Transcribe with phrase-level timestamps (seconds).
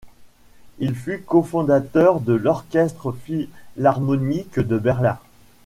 [0.79, 5.19] Il fut cofondateur de l'Orchestre philharmonique de Berlin.